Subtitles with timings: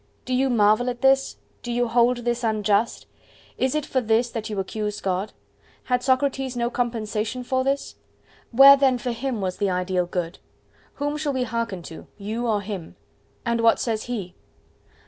[0.25, 1.37] —Do you marvel at this?
[1.61, 3.05] Do you hold this unjust?
[3.59, 5.31] Is it for this that you accuse God?
[5.83, 7.93] Had Socrates no compensation for this?
[8.51, 10.39] Where then for him was the ideal Good?
[10.95, 12.95] Whom shall we hearken to, you or him?
[13.45, 14.33] And what says he?